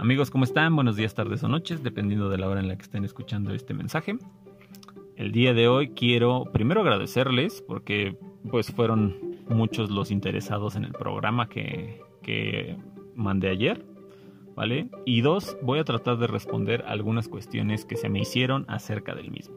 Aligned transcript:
Amigos, 0.00 0.30
¿cómo 0.30 0.44
están? 0.44 0.76
Buenos 0.76 0.94
días, 0.94 1.12
tardes 1.16 1.42
o 1.42 1.48
noches, 1.48 1.82
dependiendo 1.82 2.30
de 2.30 2.38
la 2.38 2.48
hora 2.48 2.60
en 2.60 2.68
la 2.68 2.76
que 2.76 2.82
estén 2.82 3.04
escuchando 3.04 3.52
este 3.52 3.74
mensaje. 3.74 4.16
El 5.16 5.32
día 5.32 5.54
de 5.54 5.66
hoy 5.66 5.88
quiero 5.88 6.44
primero 6.52 6.82
agradecerles 6.82 7.62
porque 7.62 8.16
pues 8.48 8.70
fueron 8.70 9.16
muchos 9.48 9.90
los 9.90 10.12
interesados 10.12 10.76
en 10.76 10.84
el 10.84 10.92
programa 10.92 11.48
que, 11.48 12.00
que 12.22 12.76
mandé 13.16 13.48
ayer, 13.48 13.84
¿vale? 14.54 14.88
Y 15.04 15.22
dos, 15.22 15.58
voy 15.62 15.80
a 15.80 15.84
tratar 15.84 16.16
de 16.18 16.28
responder 16.28 16.84
algunas 16.86 17.26
cuestiones 17.26 17.84
que 17.84 17.96
se 17.96 18.08
me 18.08 18.20
hicieron 18.20 18.66
acerca 18.68 19.16
del 19.16 19.32
mismo. 19.32 19.56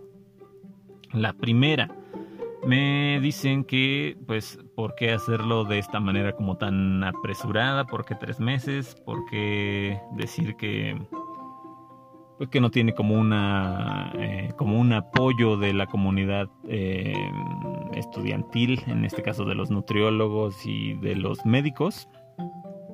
La 1.14 1.34
primera, 1.34 1.96
me 2.66 3.20
dicen 3.22 3.64
que, 3.64 4.18
pues, 4.28 4.60
¿por 4.76 4.96
qué 4.96 5.12
hacerlo 5.12 5.64
de 5.66 5.80
esta 5.80 6.00
manera 6.00 6.34
como 6.34 6.58
tan 6.58 7.04
apresurada? 7.04 7.86
¿Por 7.86 8.06
qué 8.06 8.16
tres 8.16 8.40
meses? 8.40 8.96
¿Por 9.06 9.26
qué 9.30 10.00
decir 10.16 10.56
que, 10.56 11.00
pues, 12.38 12.50
que 12.50 12.62
no 12.62 12.70
tiene 12.70 12.94
como 12.94 13.16
una, 13.16 14.12
eh, 14.16 14.52
como 14.58 14.80
un 14.80 14.94
apoyo 14.94 15.58
de 15.58 15.74
la 15.74 15.88
comunidad 15.88 16.50
eh, 16.68 17.14
estudiantil, 17.94 18.82
en 18.88 19.06
este 19.06 19.24
caso 19.24 19.46
de 19.46 19.56
los 19.56 19.72
nutriólogos 19.72 20.66
y 20.66 20.94
de 20.96 21.16
los 21.16 21.46
médicos? 21.46 22.08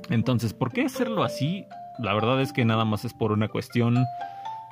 Entonces, 0.09 0.53
¿por 0.53 0.71
qué 0.71 0.83
hacerlo 0.83 1.23
así? 1.23 1.65
La 1.99 2.13
verdad 2.13 2.41
es 2.41 2.53
que 2.53 2.63
nada 2.63 2.85
más 2.85 3.03
es 3.05 3.13
por 3.13 3.31
una 3.31 3.47
cuestión 3.47 3.97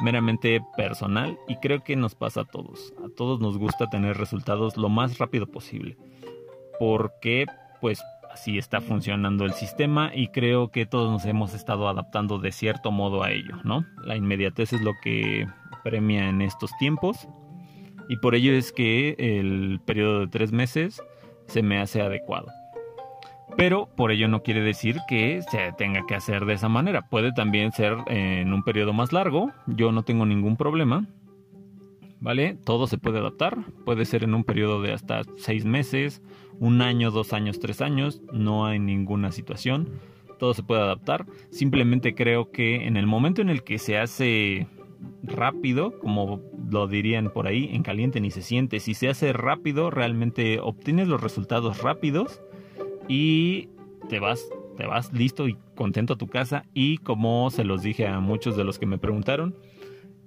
meramente 0.02 0.62
personal 0.76 1.38
y 1.48 1.56
creo 1.58 1.84
que 1.84 1.96
nos 1.96 2.16
pasa 2.16 2.42
a 2.42 2.46
todos. 2.46 2.94
A 3.04 3.10
todos 3.16 3.40
nos 3.40 3.58
gusta 3.58 3.88
tener 3.88 4.18
resultados 4.18 4.78
lo 4.78 4.90
más 4.90 5.18
rápido 5.18 5.48
posible. 5.48 5.98
Porque 6.80 7.46
pues 7.82 8.02
así 8.32 8.58
está 8.58 8.82
funcionando 8.82 9.46
el 9.46 9.54
sistema 9.54 10.12
y 10.14 10.28
creo 10.28 10.70
que 10.70 10.86
todos 10.86 11.10
nos 11.10 11.26
hemos 11.26 11.54
estado 11.54 11.88
adaptando 11.88 12.38
de 12.40 12.52
cierto 12.52 12.92
modo 12.92 13.24
a 13.24 13.32
ello, 13.32 13.56
¿no? 13.64 13.86
La 14.04 14.16
inmediatez 14.16 14.74
es 14.74 14.82
lo 14.82 14.94
que 15.02 15.48
premia 15.84 16.30
en 16.30 16.42
estos 16.42 16.72
tiempos 16.78 17.28
y 18.10 18.18
por 18.18 18.36
ello 18.36 18.54
es 18.54 18.72
que 18.72 19.16
el 19.18 19.80
periodo 19.86 20.22
de 20.22 20.28
tres 20.28 20.52
meses 20.52 21.02
se 21.48 21.62
me 21.62 21.80
hace 21.80 22.02
adecuado. 22.02 22.48
Pero 23.58 23.88
por 23.96 24.12
ello 24.12 24.28
no 24.28 24.42
quiere 24.42 24.62
decir 24.62 24.98
que 25.08 25.42
se 25.50 25.72
tenga 25.78 26.06
que 26.08 26.16
hacer 26.16 26.46
de 26.46 26.54
esa 26.54 26.68
manera. 26.68 27.08
Puede 27.10 27.32
también 27.32 27.72
ser 27.72 27.96
en 28.08 28.54
un 28.54 28.64
periodo 28.64 28.92
más 28.92 29.14
largo. 29.14 29.52
Yo 29.68 29.92
no 29.92 30.04
tengo 30.04 30.26
ningún 30.26 30.58
problema. 30.58 31.06
¿Vale? 32.20 32.58
Todo 32.66 32.88
se 32.88 32.98
puede 32.98 33.20
adaptar. 33.20 33.58
Puede 33.86 34.06
ser 34.06 34.24
en 34.24 34.34
un 34.34 34.44
periodo 34.44 34.82
de 34.82 34.94
hasta 34.94 35.22
seis 35.38 35.64
meses, 35.64 36.22
un 36.60 36.82
año, 36.82 37.12
dos 37.12 37.34
años, 37.34 37.60
tres 37.60 37.82
años. 37.82 38.22
No 38.34 38.66
hay 38.66 38.80
ninguna 38.80 39.32
situación. 39.32 39.90
Todo 40.40 40.54
se 40.54 40.64
puede 40.64 40.82
adaptar. 40.82 41.26
Simplemente 41.52 42.16
creo 42.16 42.52
que 42.52 42.88
en 42.88 42.98
el 42.98 43.06
momento 43.06 43.42
en 43.42 43.50
el 43.50 43.64
que 43.64 43.78
se 43.78 43.98
hace 43.98 44.68
rápido, 45.24 46.00
como 46.00 46.42
lo 46.70 46.88
dirían 46.88 47.32
por 47.32 47.48
ahí, 47.48 47.70
en 47.72 47.84
caliente 47.84 48.20
ni 48.20 48.32
se 48.32 48.42
siente. 48.42 48.80
Si 48.80 48.96
se 48.96 49.08
hace 49.08 49.32
rápido, 49.32 49.92
realmente 49.92 50.60
obtienes 50.60 51.08
los 51.08 51.22
resultados 51.22 51.82
rápidos 51.82 52.42
y 53.08 53.70
te 54.10 54.20
vas, 54.20 54.48
te 54.78 54.86
vas 54.86 55.12
listo 55.14 55.48
y 55.48 55.58
contento 55.76 56.14
a 56.14 56.18
tu 56.18 56.28
casa. 56.28 56.66
Y 56.74 56.98
como 57.00 57.50
se 57.50 57.64
los 57.64 57.82
dije 57.82 58.08
a 58.08 58.20
muchos 58.20 58.56
de 58.56 58.64
los 58.64 58.80
que 58.80 58.86
me 58.86 58.98
preguntaron, 58.98 59.56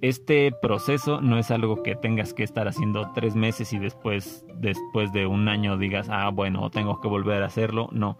este 0.01 0.51
proceso 0.61 1.21
no 1.21 1.37
es 1.37 1.51
algo 1.51 1.83
que 1.83 1.95
tengas 1.95 2.33
que 2.33 2.43
estar 2.43 2.67
haciendo 2.67 3.11
tres 3.13 3.35
meses 3.35 3.73
y 3.73 3.79
después, 3.79 4.45
después 4.55 5.11
de 5.11 5.25
un 5.25 5.47
año 5.49 5.77
digas, 5.77 6.07
ah, 6.09 6.29
bueno, 6.29 6.69
tengo 6.69 7.01
que 7.01 7.07
volver 7.07 7.43
a 7.43 7.47
hacerlo. 7.47 7.89
No, 7.91 8.17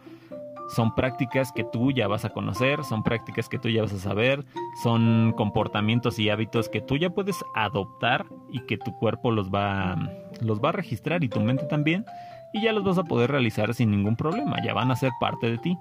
son 0.76 0.94
prácticas 0.94 1.52
que 1.52 1.64
tú 1.64 1.92
ya 1.92 2.08
vas 2.08 2.26
a 2.26 2.30
conocer, 2.30 2.84
son 2.84 3.02
prácticas 3.02 3.48
que 3.48 3.58
tú 3.58 3.70
ya 3.70 3.84
vas 3.84 3.94
a 3.94 4.00
saber, 4.00 4.46
son 4.84 5.34
comportamientos 5.36 6.20
y 6.20 6.30
hábitos 6.30 6.70
que 6.70 6.82
tú 6.82 6.98
ya 6.98 7.10
puedes 7.10 7.44
adoptar 7.56 8.26
y 8.52 8.60
que 8.66 8.78
tu 8.78 8.92
cuerpo 8.98 9.32
los 9.32 9.50
va, 9.50 9.98
los 10.42 10.60
va 10.62 10.70
a 10.70 10.74
registrar 10.74 11.24
y 11.24 11.30
tu 11.30 11.40
mente 11.40 11.66
también 11.66 12.06
y 12.54 12.62
ya 12.62 12.72
los 12.74 12.84
vas 12.84 12.98
a 12.98 13.04
poder 13.04 13.32
realizar 13.32 13.74
sin 13.74 13.92
ningún 13.92 14.16
problema, 14.16 14.58
ya 14.64 14.74
van 14.74 14.92
a 14.92 14.96
ser 14.96 15.12
parte 15.20 15.50
de 15.50 15.58
ti 15.58 15.78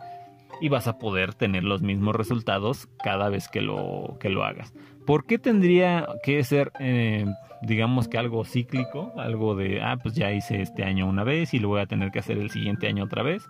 y 0.61 0.69
vas 0.69 0.89
a 0.89 0.99
poder 0.99 1.34
tener 1.34 1.65
los 1.65 1.83
mismos 1.83 2.17
resultados 2.17 2.89
cada 3.03 3.29
vez 3.29 3.49
que 3.49 3.61
lo, 3.61 4.17
que 4.21 4.29
lo 4.29 4.45
hagas. 4.45 4.73
¿Por 5.06 5.25
qué 5.27 5.39
tendría 5.39 6.06
que 6.23 6.43
ser, 6.45 6.73
eh, 6.81 7.27
digamos 7.62 8.09
que 8.09 8.19
algo 8.19 8.45
cíclico? 8.45 9.12
Algo 9.17 9.55
de, 9.55 9.81
ah, 9.83 9.97
pues 10.03 10.15
ya 10.15 10.33
hice 10.33 10.61
este 10.61 10.84
año 10.84 11.06
una 11.06 11.25
vez 11.25 11.55
y 11.55 11.59
lo 11.59 11.69
voy 11.69 11.81
a 11.81 11.87
tener 11.87 12.11
que 12.11 12.19
hacer 12.19 12.39
el 12.39 12.51
siguiente 12.51 12.89
año 12.89 13.05
otra 13.05 13.23
vez. 13.23 13.49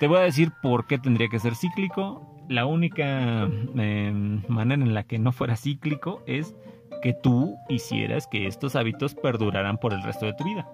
Te 0.00 0.08
voy 0.08 0.18
a 0.18 0.22
decir 0.22 0.50
por 0.62 0.86
qué 0.86 0.98
tendría 0.98 1.28
que 1.28 1.38
ser 1.38 1.54
cíclico. 1.54 2.30
La 2.48 2.66
única 2.66 3.44
em, 3.76 4.42
manera 4.48 4.82
en 4.82 4.94
la 4.94 5.04
que 5.04 5.18
no 5.18 5.32
fuera 5.32 5.56
cíclico 5.56 6.22
es 6.26 6.54
que 7.02 7.14
tú 7.14 7.56
hicieras 7.68 8.26
que 8.26 8.46
estos 8.46 8.76
hábitos 8.76 9.14
perduraran 9.14 9.78
por 9.78 9.92
el 9.92 10.02
resto 10.02 10.26
de 10.26 10.34
tu 10.34 10.44
vida. 10.44 10.68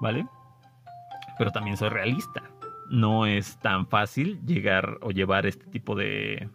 ¿Vale? 0.00 0.26
Pero 1.38 1.50
también 1.50 1.76
soy 1.76 1.88
realista. 1.88 2.42
No 2.90 3.26
es 3.26 3.58
tan 3.60 3.86
fácil 3.86 4.40
llegar 4.44 4.98
o 5.00 5.10
llevar 5.10 5.46
este 5.46 5.66
tipo 5.66 5.94
de, 5.94 6.48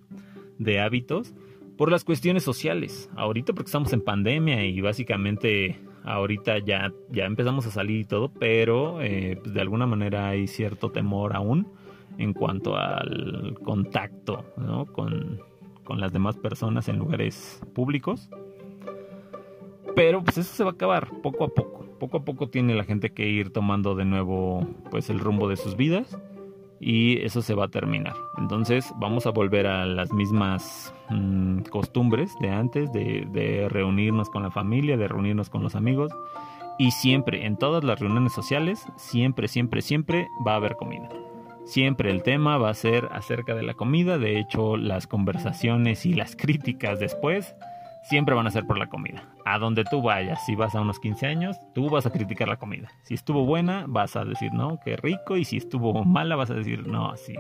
de 0.58 0.80
hábitos 0.80 1.34
por 1.78 1.92
las 1.92 2.04
cuestiones 2.04 2.44
sociales. 2.44 3.10
Ahorita 3.16 3.54
porque 3.54 3.70
estamos 3.70 3.94
en 3.94 4.02
pandemia 4.02 4.66
y 4.66 4.80
básicamente 4.82 5.80
ahorita 6.04 6.60
ya, 6.60 6.92
ya 7.10 7.26
empezamos 7.26 7.66
a 7.66 7.72
salir 7.72 8.02
y 8.02 8.06
todo, 8.06 8.32
pero 8.32 9.02
eh, 9.02 9.38
pues, 9.42 9.54
de 9.54 9.62
alguna 9.62 9.86
manera 9.86 10.30
hay 10.30 10.48
cierto 10.48 10.92
temor 10.92 11.36
aún 11.36 11.68
en 12.18 12.34
cuanto 12.34 12.76
al 12.76 13.58
contacto 13.64 14.44
con, 14.92 15.40
con 15.84 16.02
las 16.02 16.12
demás 16.12 16.36
personas 16.38 16.90
en 16.90 16.98
lugares 16.98 17.62
públicos. 17.74 18.30
Pero 20.00 20.24
pues 20.24 20.38
eso 20.38 20.56
se 20.56 20.64
va 20.64 20.70
a 20.70 20.74
acabar 20.74 21.10
poco 21.22 21.44
a 21.44 21.50
poco 21.50 21.90
poco 22.00 22.18
a 22.18 22.24
poco 22.24 22.48
tiene 22.48 22.74
la 22.74 22.86
gente 22.86 23.12
que 23.12 23.28
ir 23.28 23.52
tomando 23.52 23.94
de 23.96 24.06
nuevo 24.06 24.66
pues 24.90 25.10
el 25.10 25.20
rumbo 25.20 25.50
de 25.50 25.58
sus 25.58 25.76
vidas 25.76 26.18
y 26.80 27.22
eso 27.24 27.42
se 27.42 27.54
va 27.54 27.66
a 27.66 27.68
terminar. 27.68 28.14
Entonces 28.38 28.94
vamos 28.96 29.26
a 29.26 29.32
volver 29.32 29.68
a 29.68 29.86
las 29.86 30.14
mismas 30.14 30.94
mm, 31.10 31.64
costumbres 31.64 32.32
de 32.40 32.50
antes, 32.50 32.90
de, 32.94 33.28
de, 33.34 33.68
reunirnos 33.68 34.30
con 34.30 34.44
la 34.44 34.52
familia, 34.52 34.96
de 34.96 35.10
reunirnos 35.10 35.50
con 35.50 35.62
los 35.62 35.76
amigos. 35.76 36.14
Y 36.78 36.92
siempre, 36.92 37.46
en 37.46 37.58
todas 37.58 37.84
las 37.84 38.00
reuniones 38.00 38.32
sociales, 38.32 38.88
siempre, 38.96 39.50
siempre, 39.50 39.82
siempre 39.82 40.30
va 40.48 40.54
a 40.54 40.56
haber 40.56 40.78
comida. 40.78 41.10
Siempre 41.66 42.12
el 42.12 42.24
tema 42.24 42.58
va 42.58 42.70
a 42.70 42.74
ser 42.74 43.10
acerca 43.12 43.54
de 43.56 43.64
la 43.64 43.74
comida. 43.74 44.18
De 44.18 44.40
hecho, 44.40 44.78
las 44.78 45.06
conversaciones 45.06 46.06
y 46.06 46.14
las 46.14 46.38
críticas 46.38 47.02
después 47.02 47.54
siempre 48.10 48.34
van 48.34 48.48
a 48.48 48.52
ser 48.52 48.66
por 48.66 48.78
la 48.78 48.88
comida. 48.88 49.24
A 49.46 49.60
donde 49.60 49.86
tú 49.86 50.02
vayas, 50.02 50.44
si 50.46 50.56
vas 50.56 50.74
a 50.74 50.82
unos 50.82 51.00
15 51.00 51.28
años, 51.28 51.58
tú 51.76 51.90
vas 51.90 52.08
a 52.08 52.12
criticar 52.12 52.48
la 52.48 52.58
comida. 52.58 52.90
Si 53.04 53.14
estuvo 53.14 53.46
buena, 53.46 53.86
vas 53.88 54.16
a 54.16 54.26
decir, 54.26 54.52
no, 54.52 54.80
qué 54.84 54.98
rico. 54.98 55.38
Y 55.38 55.46
si 55.46 55.58
estuvo 55.58 56.04
mala, 56.04 56.36
vas 56.36 56.50
a 56.50 56.56
decir, 56.56 56.88
no, 56.88 57.16
sí. 57.16 57.36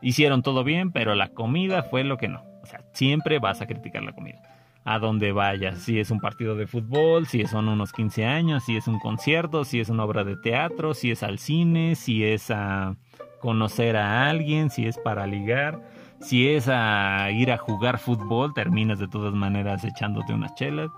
Hicieron 0.00 0.42
todo 0.42 0.64
bien, 0.64 0.90
pero 0.90 1.14
la 1.14 1.28
comida 1.28 1.82
fue 1.82 2.02
lo 2.02 2.16
que 2.16 2.28
no. 2.28 2.42
O 2.62 2.66
sea, 2.66 2.80
siempre 2.92 3.38
vas 3.38 3.60
a 3.60 3.66
criticar 3.66 4.02
la 4.02 4.12
comida. 4.12 4.40
A 4.84 4.98
donde 4.98 5.32
vayas, 5.32 5.80
si 5.80 6.00
es 6.00 6.10
un 6.10 6.20
partido 6.20 6.54
de 6.54 6.66
fútbol, 6.66 7.26
si 7.26 7.44
son 7.44 7.68
unos 7.68 7.92
15 7.92 8.24
años, 8.24 8.64
si 8.64 8.76
es 8.76 8.88
un 8.88 8.98
concierto, 8.98 9.64
si 9.64 9.80
es 9.80 9.90
una 9.90 10.04
obra 10.04 10.24
de 10.24 10.36
teatro, 10.36 10.94
si 10.94 11.10
es 11.10 11.22
al 11.22 11.38
cine, 11.38 11.94
si 11.94 12.24
es 12.24 12.50
a 12.50 12.96
conocer 13.40 13.96
a 13.96 14.28
alguien, 14.28 14.70
si 14.70 14.86
es 14.86 14.96
para 14.96 15.26
ligar 15.26 15.82
si 16.20 16.48
es 16.48 16.68
a 16.68 17.30
ir 17.30 17.50
a 17.52 17.58
jugar 17.58 17.98
fútbol, 17.98 18.54
terminas 18.54 18.98
de 18.98 19.08
todas 19.08 19.34
maneras 19.34 19.84
echándote 19.84 20.32
unas 20.32 20.54
chelas. 20.54 20.90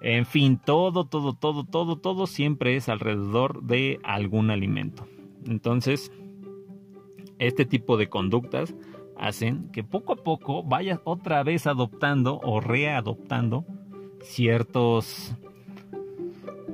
En 0.00 0.26
fin, 0.26 0.58
todo, 0.64 1.04
todo, 1.04 1.32
todo, 1.32 1.64
todo, 1.64 1.96
todo 1.96 2.26
siempre 2.26 2.76
es 2.76 2.88
alrededor 2.88 3.62
de 3.62 4.00
algún 4.02 4.50
alimento. 4.50 5.06
Entonces, 5.46 6.10
este 7.38 7.64
tipo 7.64 7.96
de 7.96 8.08
conductas 8.08 8.74
hacen 9.16 9.70
que 9.70 9.84
poco 9.84 10.12
a 10.14 10.16
poco 10.16 10.62
vayas 10.62 11.00
otra 11.04 11.42
vez 11.42 11.66
adoptando 11.66 12.40
o 12.42 12.60
readoptando 12.60 13.64
ciertos 14.20 15.34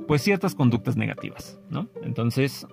pues 0.07 0.23
ciertas 0.23 0.55
conductas 0.55 0.97
negativas, 0.97 1.59
¿no? 1.69 1.87
Entonces, 2.01 2.65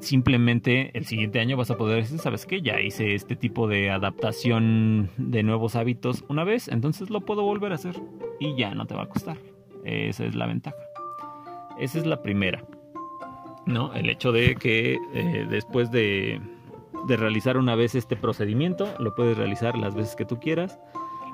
simplemente 0.00 0.90
el 0.96 1.04
siguiente 1.04 1.40
año 1.40 1.56
vas 1.56 1.70
a 1.70 1.76
poder 1.76 2.02
decir, 2.02 2.18
¿sabes 2.18 2.46
qué? 2.46 2.62
Ya 2.62 2.80
hice 2.80 3.14
este 3.14 3.36
tipo 3.36 3.68
de 3.68 3.90
adaptación 3.90 5.10
de 5.16 5.42
nuevos 5.42 5.76
hábitos 5.76 6.24
una 6.28 6.44
vez, 6.44 6.68
entonces 6.68 7.10
lo 7.10 7.20
puedo 7.20 7.42
volver 7.42 7.72
a 7.72 7.76
hacer 7.76 7.96
y 8.38 8.56
ya 8.56 8.74
no 8.74 8.86
te 8.86 8.94
va 8.94 9.04
a 9.04 9.08
costar. 9.08 9.36
Esa 9.84 10.24
es 10.24 10.34
la 10.34 10.46
ventaja. 10.46 10.76
Esa 11.78 11.98
es 11.98 12.06
la 12.06 12.22
primera. 12.22 12.64
¿No? 13.66 13.92
El 13.94 14.08
hecho 14.10 14.32
de 14.32 14.56
que 14.56 14.98
eh, 15.14 15.46
después 15.48 15.90
de, 15.90 16.40
de 17.06 17.16
realizar 17.16 17.56
una 17.56 17.74
vez 17.74 17.94
este 17.94 18.16
procedimiento, 18.16 18.88
lo 18.98 19.14
puedes 19.14 19.36
realizar 19.36 19.76
las 19.78 19.94
veces 19.94 20.16
que 20.16 20.24
tú 20.24 20.40
quieras. 20.40 20.78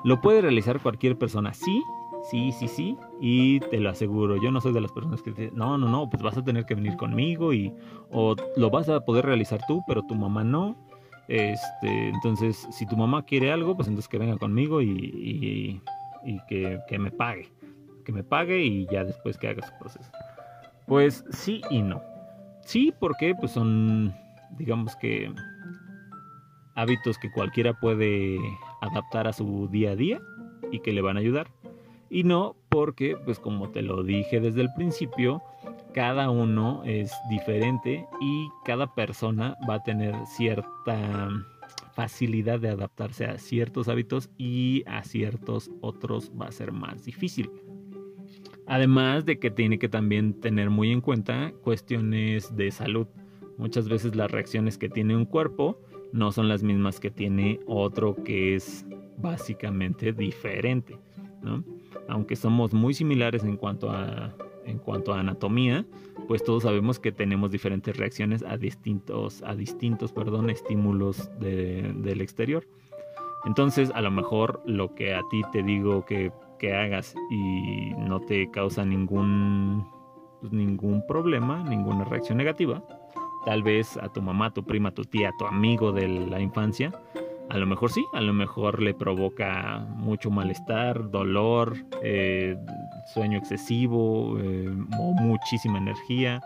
Lo 0.03 0.21
puede 0.21 0.41
realizar 0.41 0.79
cualquier 0.79 1.17
persona, 1.17 1.53
sí, 1.53 1.81
sí, 2.29 2.51
sí, 2.51 2.67
sí, 2.67 2.97
y 3.21 3.59
te 3.59 3.79
lo 3.79 3.89
aseguro, 3.89 4.41
yo 4.41 4.51
no 4.51 4.61
soy 4.61 4.73
de 4.73 4.81
las 4.81 4.91
personas 4.91 5.21
que 5.21 5.31
te 5.31 5.51
no, 5.51 5.77
no, 5.77 5.87
no, 5.87 6.09
pues 6.09 6.21
vas 6.21 6.37
a 6.37 6.43
tener 6.43 6.65
que 6.65 6.75
venir 6.75 6.97
conmigo 6.97 7.53
y 7.53 7.73
o 8.11 8.35
lo 8.55 8.69
vas 8.69 8.89
a 8.89 9.01
poder 9.01 9.25
realizar 9.25 9.59
tú, 9.67 9.81
pero 9.87 10.03
tu 10.03 10.15
mamá 10.15 10.43
no. 10.43 10.75
Este, 11.27 12.09
entonces, 12.09 12.67
si 12.71 12.85
tu 12.85 12.95
mamá 12.95 13.23
quiere 13.23 13.51
algo, 13.51 13.75
pues 13.75 13.87
entonces 13.87 14.07
que 14.07 14.17
venga 14.17 14.37
conmigo 14.37 14.81
y, 14.81 15.81
que, 16.47 16.79
que, 16.87 16.99
me 16.99 17.11
pague. 17.11 17.49
Que 18.05 18.13
me 18.13 18.23
pague 18.23 18.61
y 18.61 18.87
ya 18.87 19.03
después 19.03 19.37
que 19.37 19.49
haga 19.49 19.67
su 19.67 19.77
proceso. 19.77 20.09
Pues 20.87 21.25
sí 21.31 21.61
y 21.69 21.81
no. 21.81 22.01
Sí, 22.61 22.93
porque 22.97 23.35
pues 23.35 23.51
son, 23.51 24.13
digamos 24.57 24.95
que, 24.95 25.33
hábitos 26.75 27.17
que 27.17 27.31
cualquiera 27.31 27.73
puede 27.73 28.37
adaptar 28.81 29.27
a 29.27 29.33
su 29.33 29.67
día 29.67 29.91
a 29.91 29.95
día 29.95 30.21
y 30.71 30.79
que 30.79 30.93
le 30.93 31.01
van 31.01 31.17
a 31.17 31.19
ayudar. 31.19 31.47
Y 32.09 32.23
no 32.23 32.55
porque, 32.69 33.17
pues 33.17 33.39
como 33.39 33.69
te 33.69 33.81
lo 33.81 34.03
dije 34.03 34.39
desde 34.39 34.61
el 34.61 34.73
principio, 34.75 35.41
cada 35.93 36.29
uno 36.29 36.83
es 36.85 37.11
diferente 37.29 38.05
y 38.21 38.47
cada 38.65 38.93
persona 38.93 39.57
va 39.69 39.75
a 39.75 39.83
tener 39.83 40.15
cierta 40.25 41.29
facilidad 41.93 42.59
de 42.59 42.69
adaptarse 42.69 43.25
a 43.25 43.37
ciertos 43.37 43.87
hábitos 43.87 44.29
y 44.37 44.83
a 44.85 45.03
ciertos 45.03 45.71
otros 45.81 46.31
va 46.39 46.45
a 46.45 46.51
ser 46.51 46.71
más 46.71 47.03
difícil. 47.03 47.49
Además 48.67 49.25
de 49.25 49.39
que 49.39 49.49
tiene 49.49 49.79
que 49.79 49.89
también 49.89 50.39
tener 50.39 50.69
muy 50.69 50.91
en 50.91 51.01
cuenta 51.01 51.53
cuestiones 51.63 52.55
de 52.55 52.69
salud. 52.69 53.07
Muchas 53.57 53.89
veces 53.89 54.15
las 54.15 54.29
reacciones 54.29 54.77
que 54.77 54.89
tiene 54.89 55.15
un 55.15 55.25
cuerpo 55.25 55.81
no 56.11 56.31
son 56.31 56.47
las 56.47 56.63
mismas 56.63 56.99
que 56.99 57.09
tiene 57.09 57.59
otro 57.65 58.15
que 58.23 58.55
es 58.55 58.85
básicamente 59.17 60.13
diferente. 60.13 60.99
Aunque 62.07 62.35
somos 62.35 62.73
muy 62.73 62.93
similares 62.93 63.43
en 63.43 63.57
cuanto 63.57 63.89
a 63.89 64.33
en 64.67 64.77
cuanto 64.77 65.13
a 65.13 65.21
anatomía, 65.21 65.85
pues 66.27 66.43
todos 66.43 66.63
sabemos 66.63 66.99
que 66.99 67.11
tenemos 67.11 67.51
diferentes 67.51 67.95
reacciones 67.97 68.43
a 68.43 68.57
distintos, 68.57 69.41
a 69.43 69.55
distintos 69.55 70.11
perdón, 70.11 70.49
estímulos 70.49 71.31
del 71.39 72.21
exterior. 72.21 72.67
Entonces, 73.45 73.91
a 73.95 74.01
lo 74.01 74.11
mejor 74.11 74.61
lo 74.65 74.93
que 74.93 75.13
a 75.13 75.21
ti 75.29 75.41
te 75.51 75.63
digo 75.63 76.05
que, 76.05 76.31
que 76.59 76.75
hagas 76.75 77.15
y 77.31 77.93
no 77.97 78.19
te 78.19 78.51
causa 78.51 78.83
ningún, 78.83 79.87
pues, 80.41 80.51
ningún 80.51 81.05
problema, 81.07 81.63
ninguna 81.63 82.03
reacción 82.03 82.37
negativa, 82.37 82.83
tal 83.45 83.63
vez 83.63 83.95
a 83.97 84.11
tu 84.11 84.21
mamá, 84.21 84.53
tu 84.53 84.65
prima, 84.65 84.91
tu 84.91 85.05
tía, 85.05 85.31
tu 85.39 85.45
amigo 85.45 85.93
de 85.93 86.09
la 86.09 86.41
infancia, 86.41 86.91
a 87.49 87.57
lo 87.57 87.65
mejor 87.65 87.91
sí, 87.91 88.05
a 88.13 88.21
lo 88.21 88.33
mejor 88.33 88.81
le 88.81 88.93
provoca 88.93 89.85
mucho 89.95 90.29
malestar, 90.29 91.09
dolor, 91.09 91.75
eh, 92.03 92.57
sueño 93.13 93.37
excesivo 93.37 94.37
eh, 94.39 94.69
muchísima 94.69 95.77
energía, 95.77 96.41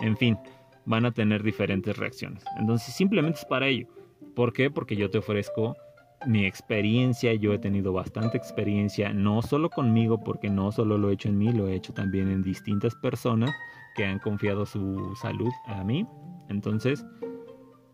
en 0.00 0.16
fin, 0.16 0.38
van 0.84 1.06
a 1.06 1.12
tener 1.12 1.42
diferentes 1.42 1.96
reacciones. 1.96 2.44
Entonces 2.58 2.94
simplemente 2.94 3.38
es 3.38 3.44
para 3.44 3.66
ello. 3.68 3.86
¿Por 4.34 4.52
qué? 4.52 4.70
Porque 4.70 4.96
yo 4.96 5.10
te 5.10 5.18
ofrezco 5.18 5.76
mi 6.26 6.46
experiencia, 6.46 7.34
yo 7.34 7.52
he 7.52 7.58
tenido 7.58 7.92
bastante 7.92 8.36
experiencia, 8.36 9.12
no 9.12 9.42
solo 9.42 9.70
conmigo, 9.70 10.22
porque 10.22 10.50
no 10.50 10.70
solo 10.70 10.98
lo 10.98 11.10
he 11.10 11.14
hecho 11.14 11.28
en 11.28 11.38
mí, 11.38 11.52
lo 11.52 11.68
he 11.68 11.74
hecho 11.74 11.92
también 11.92 12.30
en 12.30 12.42
distintas 12.42 12.94
personas 12.96 13.50
que 13.96 14.04
han 14.04 14.18
confiado 14.18 14.66
su 14.66 15.14
salud 15.16 15.50
a 15.66 15.82
mí. 15.84 16.06
Entonces, 16.48 17.04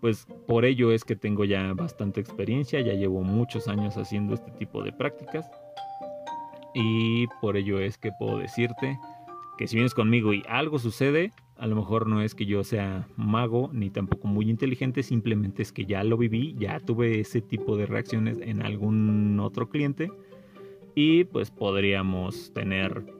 pues 0.00 0.26
por 0.46 0.64
ello 0.64 0.92
es 0.92 1.04
que 1.04 1.16
tengo 1.16 1.44
ya 1.44 1.72
bastante 1.74 2.20
experiencia, 2.20 2.80
ya 2.80 2.94
llevo 2.94 3.22
muchos 3.22 3.68
años 3.68 3.96
haciendo 3.96 4.34
este 4.34 4.50
tipo 4.52 4.82
de 4.82 4.92
prácticas. 4.92 5.50
Y 6.74 7.26
por 7.40 7.56
ello 7.56 7.80
es 7.80 7.98
que 7.98 8.12
puedo 8.18 8.38
decirte 8.38 8.98
que 9.56 9.66
si 9.66 9.76
vienes 9.76 9.94
conmigo 9.94 10.32
y 10.32 10.42
algo 10.48 10.78
sucede, 10.78 11.32
a 11.56 11.66
lo 11.66 11.74
mejor 11.74 12.06
no 12.06 12.22
es 12.22 12.36
que 12.36 12.46
yo 12.46 12.62
sea 12.62 13.08
mago 13.16 13.70
ni 13.72 13.90
tampoco 13.90 14.28
muy 14.28 14.48
inteligente, 14.48 15.02
simplemente 15.02 15.62
es 15.62 15.72
que 15.72 15.86
ya 15.86 16.04
lo 16.04 16.16
viví, 16.16 16.54
ya 16.58 16.78
tuve 16.78 17.18
ese 17.18 17.40
tipo 17.40 17.76
de 17.76 17.86
reacciones 17.86 18.38
en 18.40 18.62
algún 18.62 19.40
otro 19.40 19.68
cliente. 19.68 20.12
Y 20.94 21.24
pues 21.24 21.50
podríamos 21.50 22.52
tener 22.52 23.17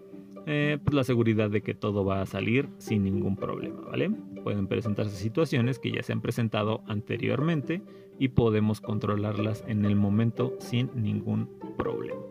eh, 0.50 0.78
pues 0.82 0.94
la 0.94 1.04
seguridad 1.04 1.50
de 1.50 1.60
que 1.60 1.74
todo 1.74 2.06
va 2.06 2.22
a 2.22 2.26
salir 2.26 2.70
sin 2.78 3.04
ningún 3.04 3.36
problema, 3.36 3.82
¿vale? 3.82 4.08
Pueden 4.42 4.66
presentarse 4.66 5.14
situaciones 5.14 5.78
que 5.78 5.92
ya 5.92 6.02
se 6.02 6.14
han 6.14 6.22
presentado 6.22 6.82
anteriormente 6.86 7.82
y 8.18 8.28
podemos 8.28 8.80
controlarlas 8.80 9.62
en 9.68 9.84
el 9.84 9.94
momento 9.94 10.54
sin 10.58 10.90
ningún 10.94 11.50
problema. 11.76 12.22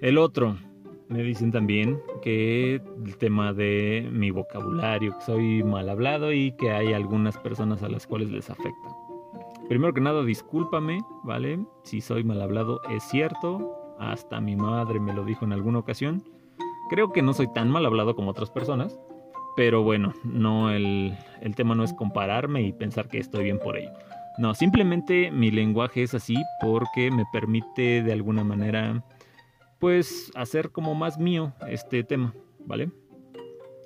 El 0.00 0.18
otro, 0.18 0.56
me 1.08 1.24
dicen 1.24 1.50
también 1.50 2.00
que 2.22 2.76
el 2.76 3.16
tema 3.18 3.52
de 3.52 4.08
mi 4.12 4.30
vocabulario, 4.30 5.18
que 5.18 5.24
soy 5.24 5.64
mal 5.64 5.88
hablado 5.88 6.32
y 6.32 6.52
que 6.52 6.70
hay 6.70 6.92
algunas 6.92 7.38
personas 7.38 7.82
a 7.82 7.88
las 7.88 8.06
cuales 8.06 8.30
les 8.30 8.50
afecta. 8.50 8.88
Primero 9.68 9.92
que 9.92 10.00
nada, 10.00 10.24
discúlpame, 10.24 11.00
¿vale? 11.24 11.58
Si 11.82 12.00
soy 12.00 12.22
mal 12.22 12.40
hablado, 12.40 12.80
es 12.88 13.02
cierto. 13.02 13.85
Hasta 13.98 14.40
mi 14.40 14.56
madre 14.56 15.00
me 15.00 15.12
lo 15.12 15.24
dijo 15.24 15.44
en 15.44 15.52
alguna 15.52 15.78
ocasión. 15.78 16.24
Creo 16.90 17.12
que 17.12 17.22
no 17.22 17.34
soy 17.34 17.52
tan 17.52 17.70
mal 17.70 17.86
hablado 17.86 18.14
como 18.14 18.30
otras 18.30 18.50
personas, 18.50 18.98
pero 19.56 19.82
bueno, 19.82 20.12
no 20.24 20.70
el, 20.70 21.16
el 21.40 21.54
tema 21.54 21.74
no 21.74 21.82
es 21.84 21.92
compararme 21.92 22.62
y 22.62 22.72
pensar 22.72 23.08
que 23.08 23.18
estoy 23.18 23.44
bien 23.44 23.58
por 23.58 23.76
ello. 23.76 23.90
No, 24.38 24.54
simplemente 24.54 25.30
mi 25.30 25.50
lenguaje 25.50 26.02
es 26.02 26.14
así 26.14 26.36
porque 26.60 27.10
me 27.10 27.24
permite 27.32 28.02
de 28.02 28.12
alguna 28.12 28.44
manera 28.44 29.02
pues 29.78 30.30
hacer 30.34 30.70
como 30.70 30.94
más 30.94 31.18
mío 31.18 31.52
este 31.68 32.04
tema, 32.04 32.34
¿vale? 32.60 32.90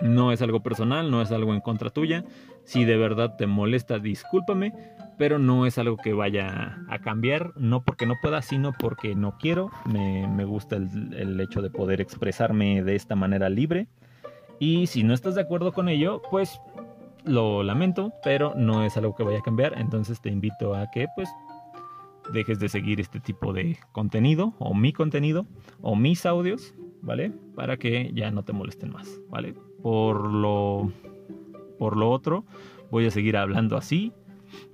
No 0.01 0.33
es 0.33 0.43
algo 0.43 0.63
personal, 0.63 1.11
no 1.11 1.23
es 1.23 1.31
algo 1.31 1.55
en 1.55 1.61
contra 1.61 1.91
tuya. 1.91 2.25
Si 2.65 2.85
de 2.85 2.97
verdad 2.97 3.37
te 3.37 3.47
molesta, 3.47 3.99
discúlpame, 3.99 4.73
pero 5.21 5.39
no 5.39 5.67
es 5.67 5.77
algo 5.77 5.99
que 5.99 6.15
vaya 6.15 6.79
a 6.89 6.99
cambiar, 7.01 7.53
no 7.55 7.83
porque 7.83 8.07
no 8.07 8.15
pueda, 8.23 8.41
sino 8.41 8.73
porque 8.73 9.15
no 9.15 9.37
quiero. 9.37 9.71
Me, 9.85 10.47
gusta 10.47 10.77
el, 10.77 11.39
hecho 11.43 11.61
de 11.61 11.69
poder 11.69 12.01
expresarme 12.01 12.83
de 12.83 12.97
esta 12.97 13.17
manera 13.17 13.51
libre. 13.51 13.87
Y 14.59 14.87
si 14.87 15.03
no 15.03 15.13
estás 15.13 15.35
de 15.35 15.43
acuerdo 15.43 15.75
con 15.75 15.91
ello, 15.91 16.23
pues 16.31 16.59
lo 17.25 17.63
lamento, 17.63 18.15
pero 18.25 18.55
no 18.57 18.83
es 18.83 18.97
algo 18.97 19.15
que 19.15 19.23
vaya 19.23 19.41
a 19.41 19.43
cambiar. 19.43 19.79
Entonces 19.79 20.23
te 20.23 20.31
invito 20.31 20.75
a 20.75 20.91
que 20.91 21.07
pues 21.15 21.29
dejes 22.33 22.59
de 22.59 22.71
seguir 22.71 22.99
este 22.99 23.21
tipo 23.21 23.53
de 23.53 23.77
contenido 23.93 24.55
o 24.59 24.73
mi 24.73 24.95
contenido 24.95 25.45
o 25.83 25.97
mis 25.97 26.25
audios, 26.25 26.75
¿vale? 27.03 27.31
Para 27.55 27.77
que 27.77 28.11
ya 28.15 28.31
no 28.31 28.43
te 28.43 28.55
molesten 28.55 28.91
más, 28.91 29.21
¿vale? 29.29 29.53
Por 29.83 30.33
lo, 30.33 30.91
por 31.79 31.99
lo 31.99 32.11
otro, 32.11 32.47
voy 32.91 33.05
a 33.05 33.11
seguir 33.11 33.37
hablando 33.37 33.77
así 33.77 34.15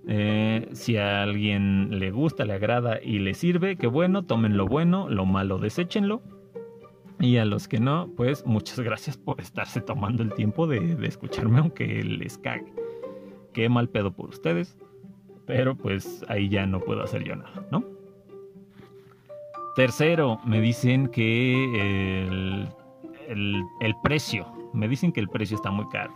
eh, 0.06 0.68
si 0.73 0.97
a 0.97 1.23
alguien 1.23 1.99
le 1.99 2.11
gusta, 2.11 2.45
le 2.45 2.54
agrada 2.54 3.00
y 3.02 3.18
le 3.18 3.35
sirve, 3.35 3.76
qué 3.76 3.87
bueno, 3.87 4.25
tomen 4.25 4.56
lo 4.56 4.66
bueno, 4.66 5.09
lo 5.09 5.26
malo, 5.26 5.59
deséchenlo. 5.59 6.23
Y 7.18 7.38
a 7.38 7.45
los 7.45 7.66
que 7.66 7.80
no, 7.80 8.11
pues 8.16 8.45
muchas 8.47 8.78
gracias 8.80 9.16
por 9.16 9.40
estarse 9.40 9.80
tomando 9.80 10.23
el 10.23 10.35
tiempo 10.35 10.66
de, 10.66 10.97
escucharme, 11.06 11.59
aunque 11.59 12.02
les 12.04 12.38
cague. 12.38 12.73
Qué 13.52 13.68
mal 13.68 13.88
pedo 13.88 14.12
por 14.12 14.28
ustedes. 14.28 14.76
Pero 15.47 15.76
pues 15.76 16.25
ahí 16.28 16.49
ya 16.49 16.66
no 16.66 16.80
puedo 16.80 17.02
hacer 17.02 17.23
yo 17.23 17.37
nada, 17.37 17.66
¿no? 17.71 17.85
Tercero, 19.76 20.40
me 20.45 20.61
dicen 20.61 21.06
que 21.06 22.25
el, 22.25 22.68
el 23.80 23.95
precio. 24.02 24.47
Me 24.73 24.88
dicen 24.88 25.12
que 25.12 25.21
el 25.21 25.28
precio 25.28 25.56
está 25.56 25.71
muy 25.71 25.88
caro. 25.88 26.12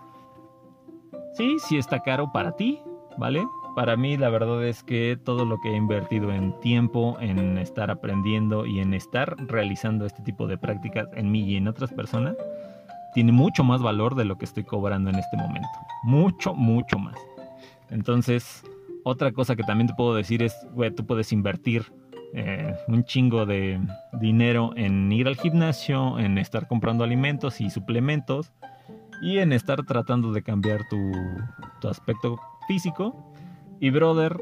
Sí, 1.35 1.59
sí 1.61 1.77
está 1.79 2.01
caro 2.01 2.33
para 2.33 2.57
ti, 2.57 2.81
¿vale? 3.21 3.47
Para 3.77 3.97
mí 3.97 4.17
la 4.17 4.31
verdad 4.31 4.65
es 4.65 4.83
que 4.83 5.17
todo 5.23 5.45
lo 5.45 5.61
que 5.61 5.69
he 5.69 5.77
invertido 5.77 6.33
en 6.33 6.59
tiempo, 6.61 7.19
en 7.21 7.59
estar 7.59 7.91
aprendiendo 7.91 8.67
y 8.67 8.81
en 8.81 8.95
estar 8.95 9.37
realizando 9.47 10.07
este 10.07 10.23
tipo 10.23 10.49
de 10.49 10.57
prácticas 10.57 11.07
en 11.15 11.31
mí 11.31 11.43
y 11.43 11.57
en 11.57 11.69
otras 11.69 11.93
personas, 11.93 12.35
tiene 13.15 13.31
mucho 13.31 13.63
más 13.63 13.83
valor 13.83 14.15
de 14.15 14.25
lo 14.25 14.39
que 14.39 14.47
estoy 14.47 14.65
cobrando 14.65 15.11
en 15.11 15.17
este 15.17 15.37
momento. 15.37 15.69
Mucho, 16.03 16.55
mucho 16.55 16.99
más. 16.99 17.17
Entonces, 17.91 18.65
otra 19.05 19.33
cosa 19.33 19.55
que 19.55 19.65
también 19.65 19.89
te 19.89 19.95
puedo 19.95 20.15
decir 20.15 20.43
es, 20.43 20.57
güey, 20.73 20.91
tú 20.91 21.05
puedes 21.05 21.31
invertir 21.31 21.93
eh, 22.33 22.75
un 22.89 23.05
chingo 23.05 23.45
de 23.45 23.81
dinero 24.15 24.73
en 24.77 25.13
ir 25.13 25.29
al 25.29 25.37
gimnasio, 25.37 26.19
en 26.19 26.39
estar 26.39 26.67
comprando 26.67 27.05
alimentos 27.05 27.61
y 27.61 27.69
suplementos 27.69 28.51
y 29.21 29.39
en 29.39 29.53
estar 29.53 29.85
tratando 29.85 30.33
de 30.33 30.43
cambiar 30.43 30.89
tu, 30.89 30.97
tu 31.81 31.89
aspecto 31.89 32.41
físico. 32.71 33.17
Y 33.81 33.91
brother, 33.91 34.41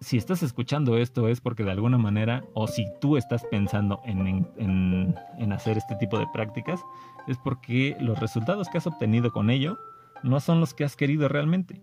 si 0.00 0.18
estás 0.18 0.42
escuchando 0.42 0.98
esto 0.98 1.28
es 1.28 1.40
porque 1.40 1.64
de 1.64 1.70
alguna 1.70 1.96
manera, 1.96 2.44
o 2.52 2.66
si 2.66 2.84
tú 3.00 3.16
estás 3.16 3.42
pensando 3.50 4.02
en, 4.04 4.46
en, 4.58 5.52
hacer 5.54 5.78
este 5.78 5.94
tipo 5.94 6.18
de 6.18 6.26
prácticas, 6.30 6.84
es 7.26 7.38
porque 7.38 7.96
los 8.00 8.20
resultados 8.20 8.68
que 8.68 8.76
has 8.76 8.86
obtenido 8.86 9.32
con 9.32 9.48
ello 9.48 9.78
no 10.22 10.40
son 10.40 10.60
los 10.60 10.74
que 10.74 10.84
has 10.84 10.94
querido 10.94 11.26
realmente. 11.26 11.80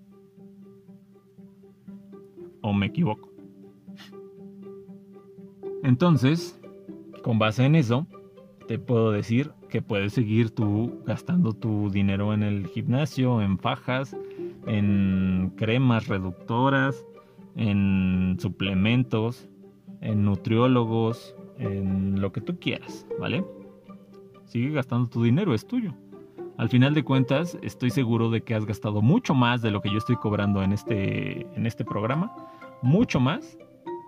¿O 2.62 2.72
me 2.72 2.86
equivoco? 2.86 3.32
Entonces, 5.82 6.62
con 7.24 7.40
base 7.40 7.66
en 7.66 7.74
eso, 7.74 8.06
te 8.68 8.78
puedo 8.78 9.10
decir 9.10 9.52
que 9.68 9.82
puedes 9.82 10.14
seguir 10.14 10.52
tú 10.52 11.02
gastando 11.08 11.54
tu 11.54 11.90
dinero 11.90 12.36
en 12.36 12.44
el 12.44 12.68
gimnasio, 12.68 13.42
en 13.42 13.58
fajas, 13.58 14.16
en 14.66 15.54
cremas 15.56 16.08
reductoras, 16.08 17.06
en 17.56 18.38
suplementos, 18.40 19.50
en 20.02 20.26
nutriólogos, 20.26 21.36
en 21.58 22.22
lo 22.22 22.32
que 22.32 22.42
tú 22.42 22.60
quieras, 22.60 23.08
¿vale? 23.20 23.46
Sigue 24.46 24.72
gastando 24.72 25.10
tu 25.10 25.24
dinero, 25.24 25.54
es 25.54 25.66
tuyo. 25.66 25.94
Al 26.58 26.70
final 26.70 26.94
de 26.94 27.04
cuentas, 27.04 27.58
estoy 27.62 27.90
seguro 27.90 28.30
de 28.30 28.42
que 28.42 28.56
has 28.56 28.66
gastado 28.66 29.02
mucho 29.02 29.34
más 29.34 29.62
de 29.62 29.72
lo 29.72 29.82
que 29.82 29.90
yo 29.90 29.98
estoy 29.98 30.16
cobrando 30.16 30.64
en 30.64 30.72
este, 30.72 31.46
en 31.56 31.66
este 31.66 31.84
programa, 31.84 32.34
mucho 32.82 33.20
más, 33.20 33.58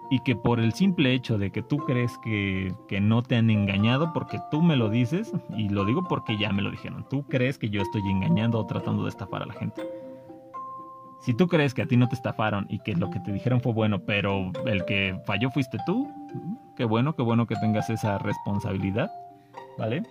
y 0.09 0.19
que 0.21 0.35
por 0.35 0.61
el 0.61 0.71
simple 0.71 1.13
hecho 1.13 1.37
de 1.37 1.51
que 1.51 1.61
tú 1.61 1.77
crees 1.79 2.17
que, 2.19 2.73
que, 2.87 3.01
no 3.01 3.21
te 3.21 3.35
han 3.35 3.49
engañado, 3.49 4.13
porque 4.13 4.39
tú 4.49 4.61
me 4.61 4.77
lo 4.77 4.89
dices, 4.89 5.33
y 5.57 5.67
lo 5.67 5.83
digo 5.83 6.05
porque 6.07 6.37
ya 6.37 6.53
me 6.53 6.61
lo 6.61 6.71
dijeron, 6.71 7.05
tú 7.09 7.23
crees 7.23 7.57
que 7.57 7.69
yo 7.69 7.81
estoy 7.81 8.01
engañando 8.09 8.59
o 8.59 8.65
tratando 8.65 9.03
de 9.03 9.09
estafar 9.09 9.43
a 9.43 9.47
la 9.47 9.53
gente. 9.53 9.81
Si 11.21 11.33
tú 11.33 11.47
crees 11.47 11.73
que 11.73 11.81
a 11.81 11.87
ti 11.87 11.97
no 11.97 12.07
te 12.07 12.15
estafaron 12.15 12.67
y 12.69 12.79
que 12.79 12.95
lo 12.95 13.09
que 13.09 13.19
te 13.19 13.31
dijeron 13.31 13.61
fue 13.61 13.73
bueno, 13.73 13.99
pero 13.99 14.51
el 14.65 14.85
que 14.85 15.19
falló 15.25 15.49
fuiste 15.49 15.77
tú, 15.85 16.09
qué 16.75 16.85
bueno, 16.85 17.15
qué 17.15 17.23
bueno 17.23 17.47
que 17.47 17.55
tengas 17.55 17.89
esa 17.89 18.17
responsabilidad, 18.17 19.11
¿vale? 19.77 20.03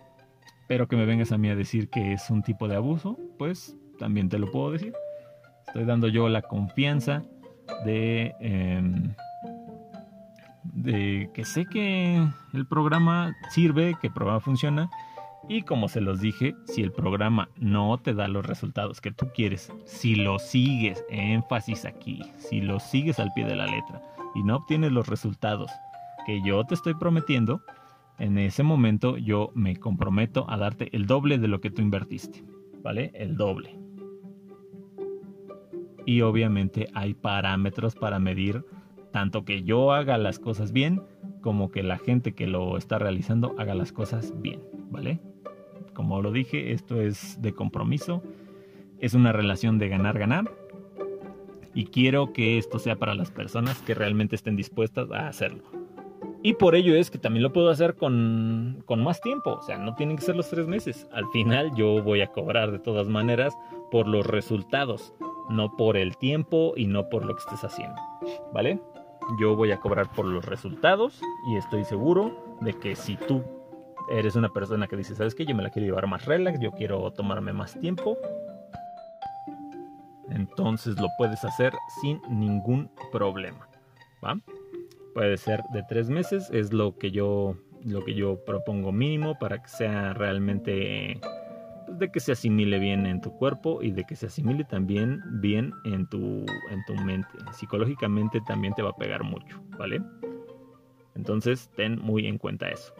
Pero 0.69 0.89
que 0.89 0.97
me 0.97 1.07
vengas 1.07 1.33
a 1.33 1.39
mí 1.39 1.49
a 1.49 1.57
decir 1.57 1.89
que 1.89 2.13
es 2.13 2.29
un 2.29 2.43
tipo 2.43 2.69
de 2.69 2.77
abuso, 2.77 3.17
pues 3.39 3.77
también 3.99 4.29
te 4.29 4.39
lo 4.39 4.51
puedo 4.51 4.73
decir. 4.73 4.93
Estoy 5.67 5.85
dando 5.85 6.09
yo 6.09 6.29
la 6.29 6.43
confianza 6.43 7.23
de... 7.85 8.35
Em, 8.41 9.15
que 10.85 11.45
sé 11.45 11.67
que 11.67 12.23
el 12.53 12.67
programa 12.67 13.35
sirve, 13.51 13.95
que 14.01 14.09
el 14.09 14.13
programa 14.13 14.41
funciona. 14.41 14.91
Y 15.49 15.63
como 15.63 15.89
se 15.89 16.01
los 16.01 16.21
dije, 16.21 16.57
si 16.65 16.83
el 16.83 16.91
programa 16.91 17.49
no 17.57 17.99
te 17.99 18.15
da 18.15 18.27
los 18.27 18.45
resultados 18.45 19.01
que 19.01 19.13
tú 19.13 19.29
quieres, 19.33 19.73
si 19.85 20.17
lo 20.17 20.41
sigues, 20.41 21.05
énfasis 21.09 21.85
aquí, 21.85 22.21
si 22.37 22.61
lo 22.61 22.81
sigues 22.81 23.21
al 23.21 23.33
pie 23.33 23.45
de 23.45 23.55
la 23.55 23.67
letra 23.67 24.03
y 24.35 24.43
no 24.43 24.57
obtienes 24.57 24.91
los 24.91 25.07
resultados 25.07 25.71
que 26.27 26.43
yo 26.43 26.65
te 26.65 26.75
estoy 26.75 26.95
prometiendo, 26.95 27.63
en 28.19 28.39
ese 28.39 28.65
momento 28.65 29.17
yo 29.19 29.53
me 29.55 29.77
comprometo 29.77 30.51
a 30.51 30.57
darte 30.57 30.89
el 30.97 31.07
doble 31.07 31.39
de 31.39 31.47
lo 31.47 31.61
que 31.61 31.71
tú 31.71 31.81
invertiste, 31.81 32.43
¿vale? 32.83 33.13
El 33.15 33.37
doble. 33.37 33.79
Y 36.07 36.23
obviamente 36.23 36.89
hay 36.95 37.15
parámetros 37.15 37.95
para 37.95 38.19
medir 38.19 38.65
tanto 39.13 39.45
que 39.45 39.63
yo 39.63 39.93
haga 39.93 40.19
las 40.19 40.41
cosas 40.41 40.73
bien 40.73 41.03
como 41.41 41.71
que 41.71 41.85
la 41.85 41.99
gente 41.99 42.35
que 42.35 42.49
lo 42.49 42.77
está 42.77 42.99
realizando 42.99 43.55
haga 43.59 43.75
las 43.75 43.93
cosas 43.93 44.35
bien, 44.41 44.61
¿vale? 44.91 45.21
Como 45.97 46.21
lo 46.21 46.31
dije, 46.31 46.73
esto 46.73 47.01
es 47.01 47.41
de 47.41 47.55
compromiso, 47.55 48.23
es 48.99 49.15
una 49.15 49.33
relación 49.33 49.79
de 49.79 49.89
ganar-ganar 49.89 50.53
y 51.73 51.87
quiero 51.87 52.35
que 52.35 52.59
esto 52.59 52.79
sea 52.79 52.97
para 52.97 53.15
las 53.15 53.31
personas 53.31 53.81
que 53.81 53.95
realmente 53.95 54.37
estén 54.37 54.57
dispuestas 54.57 55.11
a 55.11 55.27
hacerlo. 55.27 55.63
Y 56.43 56.53
por 56.53 56.75
ello 56.75 56.95
es 56.95 57.11
que 57.11 57.17
también 57.17 57.43
lo 57.43 57.53
puedo 57.55 57.71
hacer 57.71 57.95
con, 57.95 58.83
con, 58.85 59.03
más 59.03 59.23
tiempo. 59.23 59.55
O 59.55 59.63
sea, 59.63 59.79
no 59.79 59.95
tienen 59.95 60.17
que 60.17 60.23
ser 60.23 60.37
los 60.37 60.51
tres 60.51 60.67
meses. 60.67 61.09
Al 61.13 61.27
final 61.29 61.75
yo 61.75 62.03
voy 62.03 62.21
a 62.21 62.27
cobrar 62.27 62.73
de 62.73 62.79
todas 62.79 63.09
maneras 63.09 63.57
por 63.91 64.07
los 64.07 64.27
resultados. 64.27 65.15
No 65.49 65.77
por 65.77 65.97
el 65.97 66.19
tiempo 66.19 66.75
y 66.77 66.87
no 66.87 67.09
por 67.09 67.25
lo 67.25 67.35
que 67.35 67.41
estés 67.41 67.65
haciendo. 67.65 67.97
¿Vale? 68.53 68.81
Yo 69.41 69.57
voy 69.57 69.73
a 69.73 69.81
cobrar 69.81 70.13
por 70.13 70.27
los 70.27 70.45
resultados 70.45 71.21
y 71.51 71.57
estoy 71.57 71.85
seguro 71.85 72.57
de 72.61 72.75
que 72.75 72.95
si 72.97 73.17
tú 73.17 73.43
eres 74.11 74.37
una 74.37 74.49
persona 74.49 74.87
que 74.87 74.97
dice, 74.97 75.15
¿sabes 75.15 75.35
qué? 75.35 75.45
Yo 75.45 75.55
me 75.55 75.63
la 75.63 75.71
quiero 75.71 75.87
llevar 75.87 76.07
más 76.07 76.25
relax, 76.25 76.59
yo 76.61 76.73
quiero 76.73 77.11
tomarme 77.13 77.53
más 77.53 77.79
tiempo. 77.81 78.17
Entonces 80.31 81.01
lo 81.01 81.09
puedes 81.19 81.45
hacer 81.45 81.73
sin 82.01 82.21
ningún 82.29 82.91
problema. 83.13 83.69
¿va? 84.25 84.39
Puede 85.15 85.37
ser 85.37 85.63
de 85.73 85.83
tres 85.89 86.11
meses, 86.11 86.51
es 86.53 86.73
lo 86.73 86.97
que 86.99 87.11
yo, 87.11 87.57
lo 87.85 88.05
que 88.05 88.15
yo 88.15 88.45
propongo 88.45 88.93
mínimo 88.93 89.39
para 89.39 89.63
que 89.63 89.69
sea 89.69 90.13
realmente 90.13 91.21
pues, 91.87 91.99
de 91.99 92.11
que 92.11 92.21
se 92.21 92.33
asimile 92.33 92.79
bien 92.79 93.07
en 93.07 93.21
tu 93.21 93.33
cuerpo 93.33 93.83
y 93.83 93.93
de 93.93 94.05
que 94.05 94.17
se 94.17 94.27
asimile 94.27 94.65
también 94.65 95.23
bien 95.41 95.73
en 95.85 96.07
tu, 96.09 96.45
en 96.71 96.85
tu 96.87 96.95
mente. 96.97 97.29
Psicológicamente 97.53 98.41
también 98.47 98.75
te 98.75 98.83
va 98.83 98.91
a 98.91 98.97
pegar 98.97 99.23
mucho, 99.23 99.63
¿vale? 99.79 100.03
Entonces 101.15 101.71
ten 101.77 101.99
muy 101.99 102.27
en 102.27 102.39
cuenta 102.39 102.69
eso. 102.69 102.93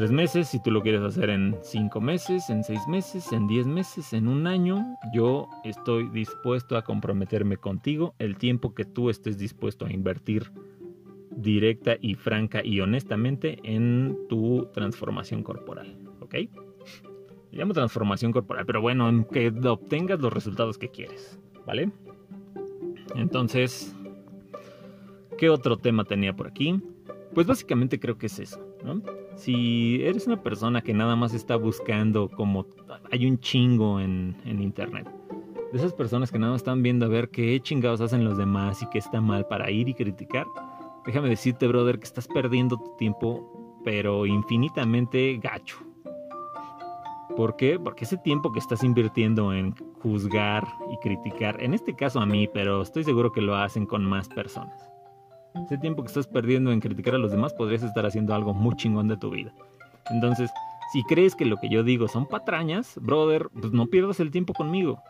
Tres 0.00 0.12
meses, 0.12 0.48
si 0.48 0.62
tú 0.62 0.70
lo 0.70 0.80
quieres 0.80 1.02
hacer 1.02 1.28
en 1.28 1.58
cinco 1.60 2.00
meses, 2.00 2.48
en 2.48 2.64
seis 2.64 2.80
meses, 2.88 3.32
en 3.32 3.46
diez 3.46 3.66
meses, 3.66 4.14
en 4.14 4.28
un 4.28 4.46
año, 4.46 4.96
yo 5.12 5.46
estoy 5.62 6.08
dispuesto 6.08 6.78
a 6.78 6.84
comprometerme 6.84 7.58
contigo 7.58 8.14
el 8.18 8.38
tiempo 8.38 8.74
que 8.74 8.86
tú 8.86 9.10
estés 9.10 9.36
dispuesto 9.36 9.84
a 9.84 9.92
invertir 9.92 10.52
directa 11.32 11.98
y 12.00 12.14
franca 12.14 12.64
y 12.64 12.80
honestamente 12.80 13.58
en 13.62 14.16
tu 14.30 14.70
transformación 14.72 15.42
corporal, 15.42 15.98
¿ok? 16.20 16.34
llamo 17.52 17.74
transformación 17.74 18.32
corporal, 18.32 18.64
pero 18.64 18.80
bueno, 18.80 19.06
en 19.06 19.24
que 19.24 19.48
obtengas 19.48 20.18
los 20.18 20.32
resultados 20.32 20.78
que 20.78 20.88
quieres, 20.88 21.38
¿vale? 21.66 21.90
Entonces, 23.16 23.94
¿qué 25.36 25.50
otro 25.50 25.76
tema 25.76 26.04
tenía 26.04 26.34
por 26.34 26.46
aquí? 26.46 26.80
Pues 27.34 27.46
básicamente 27.46 28.00
creo 28.00 28.16
que 28.16 28.26
es 28.28 28.38
eso, 28.38 28.69
Si 29.36 30.02
eres 30.02 30.26
una 30.26 30.42
persona 30.42 30.82
que 30.82 30.94
nada 30.94 31.16
más 31.16 31.34
está 31.34 31.56
buscando 31.56 32.28
como 32.28 32.66
hay 33.10 33.26
un 33.26 33.38
chingo 33.38 34.00
en, 34.00 34.36
en 34.44 34.62
internet, 34.62 35.08
de 35.72 35.78
esas 35.78 35.92
personas 35.92 36.30
que 36.30 36.38
nada 36.38 36.52
más 36.52 36.60
están 36.60 36.82
viendo 36.82 37.06
a 37.06 37.08
ver 37.08 37.30
qué 37.30 37.60
chingados 37.60 38.00
hacen 38.00 38.24
los 38.24 38.36
demás 38.36 38.82
y 38.82 38.88
qué 38.90 38.98
está 38.98 39.20
mal 39.20 39.46
para 39.46 39.70
ir 39.70 39.88
y 39.88 39.94
criticar, 39.94 40.46
déjame 41.06 41.28
decirte, 41.28 41.66
brother, 41.68 41.98
que 41.98 42.04
estás 42.04 42.26
perdiendo 42.26 42.76
tu 42.76 42.96
tiempo, 42.96 43.80
pero 43.84 44.26
infinitamente 44.26 45.38
gacho, 45.42 45.78
¿Por 47.36 47.56
qué? 47.56 47.78
Porque 47.78 48.04
ese 48.04 48.16
tiempo 48.18 48.52
que 48.52 48.58
estás 48.58 48.82
invirtiendo 48.82 49.52
en 49.52 49.74
juzgar 50.02 50.66
y 50.92 50.98
criticar, 50.98 51.62
en 51.62 51.74
este 51.74 51.94
caso 51.94 52.20
a 52.20 52.26
mí, 52.26 52.48
pero 52.52 52.82
estoy 52.82 53.04
seguro 53.04 53.32
que 53.32 53.40
lo 53.40 53.56
hacen 53.56 53.86
con 53.86 54.04
más 54.04 54.28
personas. 54.28 54.90
Ese 55.54 55.78
tiempo 55.78 56.02
que 56.02 56.08
estás 56.08 56.26
perdiendo 56.26 56.72
en 56.72 56.80
criticar 56.80 57.14
a 57.14 57.18
los 57.18 57.30
demás 57.30 57.52
podrías 57.54 57.82
estar 57.82 58.06
haciendo 58.06 58.34
algo 58.34 58.54
muy 58.54 58.76
chingón 58.76 59.08
de 59.08 59.16
tu 59.16 59.30
vida. 59.30 59.52
Entonces, 60.10 60.50
si 60.92 61.02
crees 61.04 61.34
que 61.34 61.44
lo 61.44 61.56
que 61.56 61.68
yo 61.68 61.82
digo 61.82 62.08
son 62.08 62.26
patrañas, 62.26 62.98
brother, 63.00 63.48
pues 63.52 63.72
no 63.72 63.86
pierdas 63.86 64.20
el 64.20 64.30
tiempo 64.30 64.52
conmigo. 64.52 65.02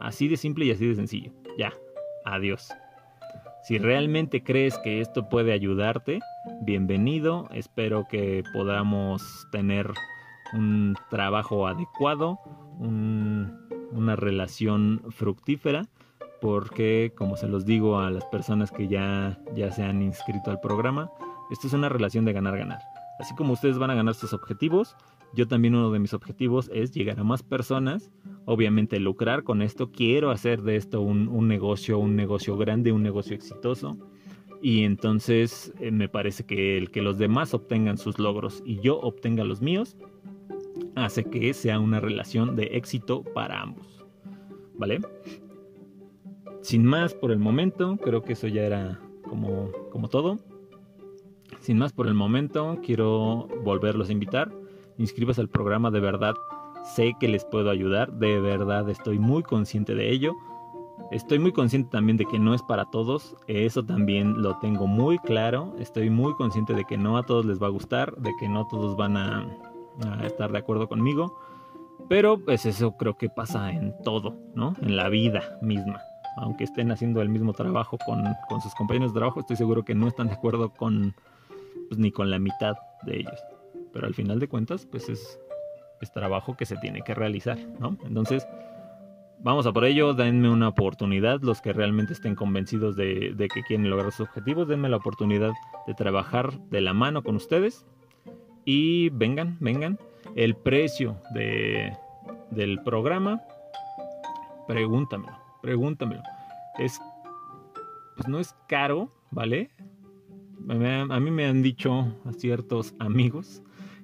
Así 0.00 0.28
de 0.28 0.36
simple 0.36 0.64
y 0.64 0.70
así 0.70 0.86
de 0.86 0.94
sencillo. 0.94 1.32
Ya, 1.58 1.72
adiós. 2.24 2.68
Si 3.62 3.78
realmente 3.78 4.42
crees 4.42 4.78
que 4.78 5.00
esto 5.00 5.28
puede 5.28 5.52
ayudarte, 5.52 6.20
bienvenido. 6.62 7.48
Espero 7.52 8.06
que 8.08 8.42
podamos 8.52 9.46
tener 9.52 9.92
un 10.54 10.96
trabajo 11.10 11.66
adecuado, 11.66 12.40
una 12.78 14.16
relación 14.16 15.02
fructífera, 15.10 15.86
porque 16.40 17.12
como 17.16 17.36
se 17.36 17.48
los 17.48 17.64
digo 17.64 17.98
a 17.98 18.10
las 18.10 18.24
personas 18.26 18.70
que 18.70 18.88
ya, 18.88 19.38
ya 19.54 19.70
se 19.70 19.82
han 19.82 20.02
inscrito 20.02 20.50
al 20.50 20.60
programa, 20.60 21.10
esto 21.50 21.66
es 21.66 21.72
una 21.72 21.88
relación 21.88 22.24
de 22.24 22.32
ganar-ganar. 22.32 22.80
Así 23.18 23.34
como 23.34 23.52
ustedes 23.52 23.78
van 23.78 23.90
a 23.90 23.94
ganar 23.94 24.14
sus 24.14 24.32
objetivos, 24.32 24.96
yo 25.34 25.46
también 25.46 25.74
uno 25.74 25.90
de 25.92 25.98
mis 25.98 26.14
objetivos 26.14 26.70
es 26.72 26.90
llegar 26.92 27.20
a 27.20 27.24
más 27.24 27.42
personas, 27.42 28.10
obviamente 28.46 28.98
lucrar 28.98 29.44
con 29.44 29.62
esto, 29.62 29.92
quiero 29.92 30.30
hacer 30.30 30.62
de 30.62 30.76
esto 30.76 31.00
un, 31.00 31.28
un 31.28 31.46
negocio, 31.46 31.98
un 31.98 32.16
negocio 32.16 32.56
grande, 32.56 32.92
un 32.92 33.02
negocio 33.02 33.34
exitoso. 33.34 33.98
Y 34.62 34.84
entonces 34.84 35.72
eh, 35.80 35.90
me 35.90 36.08
parece 36.08 36.44
que 36.44 36.76
el 36.76 36.90
que 36.90 37.02
los 37.02 37.18
demás 37.18 37.54
obtengan 37.54 37.96
sus 37.96 38.18
logros 38.18 38.62
y 38.64 38.80
yo 38.80 38.98
obtenga 39.00 39.44
los 39.44 39.62
míos, 39.62 39.96
hace 40.96 41.24
que 41.24 41.54
sea 41.54 41.78
una 41.78 42.00
relación 42.00 42.56
de 42.56 42.64
éxito 42.72 43.22
para 43.22 43.60
ambos. 43.60 44.04
¿Vale? 44.76 45.00
Sin 46.62 46.84
más 46.84 47.14
por 47.14 47.32
el 47.32 47.38
momento, 47.38 47.96
creo 47.96 48.22
que 48.22 48.34
eso 48.34 48.46
ya 48.46 48.62
era 48.62 49.00
como, 49.28 49.70
como 49.90 50.08
todo. 50.08 50.38
Sin 51.60 51.78
más 51.78 51.92
por 51.92 52.06
el 52.06 52.14
momento, 52.14 52.78
quiero 52.84 53.48
volverlos 53.64 54.08
a 54.08 54.12
invitar. 54.12 54.52
Inscríbase 54.98 55.40
al 55.40 55.48
programa, 55.48 55.90
de 55.90 56.00
verdad 56.00 56.34
sé 56.94 57.14
que 57.18 57.28
les 57.28 57.44
puedo 57.44 57.70
ayudar, 57.70 58.12
de 58.12 58.40
verdad 58.40 58.88
estoy 58.88 59.18
muy 59.18 59.42
consciente 59.42 59.94
de 59.94 60.10
ello. 60.10 60.34
Estoy 61.10 61.38
muy 61.38 61.52
consciente 61.52 61.90
también 61.90 62.16
de 62.16 62.26
que 62.26 62.38
no 62.38 62.54
es 62.54 62.62
para 62.62 62.84
todos, 62.84 63.34
eso 63.46 63.82
también 63.82 64.42
lo 64.42 64.58
tengo 64.58 64.86
muy 64.86 65.18
claro. 65.18 65.74
Estoy 65.78 66.10
muy 66.10 66.34
consciente 66.34 66.74
de 66.74 66.84
que 66.84 66.98
no 66.98 67.16
a 67.16 67.24
todos 67.24 67.46
les 67.46 67.60
va 67.60 67.66
a 67.66 67.70
gustar, 67.70 68.14
de 68.16 68.30
que 68.38 68.48
no 68.48 68.66
todos 68.68 68.96
van 68.96 69.16
a 69.16 69.46
estar 70.24 70.52
de 70.52 70.58
acuerdo 70.58 70.88
conmigo. 70.88 71.36
Pero 72.08 72.38
pues 72.38 72.66
eso 72.66 72.96
creo 72.96 73.16
que 73.16 73.28
pasa 73.28 73.72
en 73.72 73.94
todo, 74.02 74.36
¿no? 74.54 74.74
En 74.82 74.96
la 74.96 75.08
vida 75.08 75.58
misma. 75.62 76.00
Aunque 76.36 76.64
estén 76.64 76.90
haciendo 76.90 77.20
el 77.22 77.28
mismo 77.28 77.52
trabajo 77.52 77.98
con, 78.04 78.24
sus 78.62 78.74
compañeros 78.74 79.12
de 79.12 79.18
trabajo, 79.18 79.40
estoy 79.40 79.56
seguro 79.56 79.84
que 79.84 79.94
no 79.94 80.08
están 80.08 80.28
de 80.28 80.34
acuerdo 80.34 80.72
con 80.72 81.14
pues, 81.88 81.98
ni 81.98 82.10
con 82.10 82.30
la 82.30 82.38
mitad 82.38 82.74
de 83.02 83.20
ellos. 83.20 83.40
Pero 83.92 84.06
al 84.06 84.14
final 84.14 84.38
de 84.38 84.48
cuentas, 84.48 84.86
pues 84.86 85.08
es, 85.08 85.40
es 86.00 86.12
trabajo 86.12 86.56
que 86.56 86.66
se 86.66 86.76
tiene 86.76 87.02
que 87.02 87.14
realizar, 87.14 87.58
¿no? 87.78 87.96
Entonces, 88.04 88.46
Vamos 89.42 89.66
a 89.66 89.72
por 89.72 89.86
ello, 89.86 90.12
denme 90.12 90.50
una 90.50 90.68
oportunidad, 90.68 91.40
los 91.40 91.62
que 91.62 91.72
realmente 91.72 92.12
estén 92.12 92.34
convencidos 92.34 92.94
de, 92.94 93.32
de, 93.34 93.48
que 93.48 93.62
quieren 93.62 93.88
lograr 93.88 94.12
sus 94.12 94.28
objetivos, 94.28 94.68
denme 94.68 94.90
la 94.90 94.98
oportunidad 94.98 95.52
de 95.86 95.94
trabajar 95.94 96.58
de 96.68 96.82
la 96.82 96.92
mano 96.92 97.22
con 97.22 97.36
ustedes 97.36 97.86
y 98.66 99.08
vengan, 99.10 99.56
vengan. 99.60 99.98
El 100.36 100.54
precio 100.54 101.16
de, 101.32 101.96
del 102.50 102.82
programa, 102.82 103.40
pregúntamelo, 104.68 105.38
pregúntamelo. 105.62 106.22
Es, 106.78 107.00
pues 108.16 108.28
no 108.28 108.38
es 108.38 108.54
caro, 108.68 109.12
¿vale? 109.30 109.70
A 110.68 111.20
mí 111.20 111.30
me 111.30 111.46
han 111.46 111.62
dicho 111.62 112.14
a 112.24 112.32
ciertos 112.32 112.94
amigos 112.98 113.62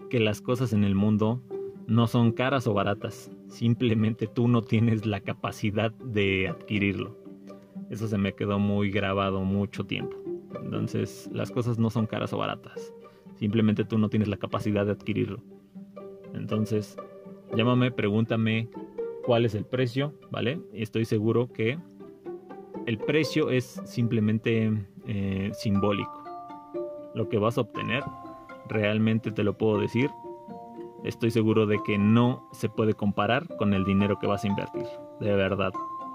que 0.08 0.20
las 0.20 0.40
cosas 0.40 0.72
en 0.72 0.84
el 0.84 0.94
mundo 0.94 1.42
no 1.86 2.06
son 2.06 2.32
caras 2.32 2.66
o 2.66 2.75
baratas, 2.75 3.30
simplemente 3.48 4.26
tú 4.26 4.48
no 4.48 4.62
tienes 4.62 5.06
la 5.06 5.20
capacidad 5.20 5.92
de 5.92 6.48
adquirirlo. 6.48 7.16
Eso 7.90 8.08
se 8.08 8.18
me 8.18 8.32
quedó 8.34 8.58
muy 8.58 8.90
grabado 8.90 9.42
mucho 9.42 9.84
tiempo. 9.84 10.16
Entonces, 10.62 11.28
las 11.32 11.50
cosas 11.50 11.78
no 11.78 11.90
son 11.90 12.06
caras 12.06 12.32
o 12.32 12.38
baratas, 12.38 12.92
simplemente 13.36 13.84
tú 13.84 13.98
no 13.98 14.08
tienes 14.08 14.28
la 14.28 14.36
capacidad 14.36 14.86
de 14.86 14.92
adquirirlo. 14.92 15.42
Entonces, 16.34 16.96
llámame, 17.54 17.90
pregúntame 17.90 18.68
cuál 19.26 19.45
es 19.45 19.54
el 19.54 19.66
precio, 19.66 20.14
¿vale? 20.30 20.61
Estoy 20.73 21.04
seguro 21.04 21.52
que 21.52 21.78
el 22.87 22.99
precio 22.99 23.50
es 23.50 23.83
simplemente 23.85 24.73
eh, 25.06 25.50
simbólico. 25.52 26.23
Lo 27.14 27.28
que 27.28 27.38
vas 27.38 27.59
a 27.59 27.62
obtener, 27.62 28.04
realmente 28.68 29.33
te 29.33 29.42
lo 29.42 29.59
puedo 29.59 29.80
decir, 29.80 30.11
estoy 31.04 31.33
seguro 31.33 31.66
de 31.66 31.78
que 31.85 31.99
no 31.99 32.49
se 32.52 32.68
puede 32.68 32.95
comparar 32.95 33.49
con 33.56 33.75
el 33.75 33.85
dinero 33.85 34.18
que 34.21 34.28
vas 34.28 34.45
a 34.45 34.49
invertir. 34.49 34.87
De 35.18 35.35
verdad, 35.35 35.73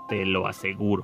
te 0.08 0.25
lo 0.25 0.48
aseguro. 0.48 1.03